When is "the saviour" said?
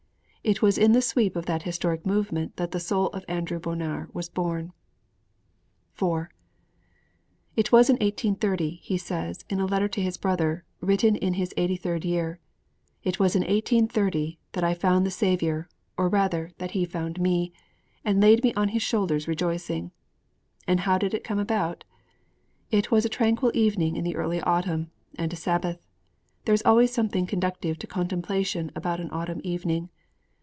15.05-15.69